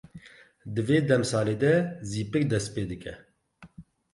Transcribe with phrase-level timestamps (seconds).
[0.73, 1.73] Di vê demsalê de
[2.11, 3.13] zîpik dest pê dike.